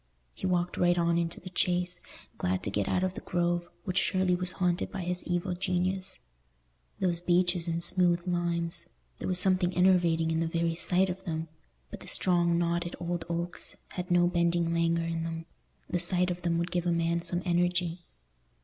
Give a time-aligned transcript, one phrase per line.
[0.33, 2.01] He walked right on into the Chase,
[2.39, 6.17] glad to get out of the Grove, which surely was haunted by his evil genius.
[6.99, 11.49] Those beeches and smooth limes—there was something enervating in the very sight of them;
[11.91, 16.57] but the strong knotted old oaks had no bending languor in them—the sight of them
[16.57, 17.99] would give a man some energy.